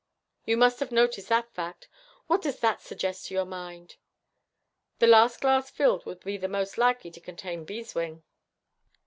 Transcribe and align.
You 0.45 0.57
must 0.57 0.79
have 0.79 0.91
noticed 0.91 1.29
that 1.29 1.53
fact. 1.53 1.87
What 2.25 2.41
does 2.41 2.59
that 2.61 2.81
suggest 2.81 3.27
to 3.27 3.35
your 3.35 3.45
mind?' 3.45 3.97
'The 4.97 5.05
last 5.05 5.41
glass 5.41 5.69
filled 5.69 6.07
would 6.07 6.21
be 6.21 6.39
most 6.39 6.79
likely 6.79 7.11
to 7.11 7.21
contain 7.21 7.65
beeswing.' 7.65 8.23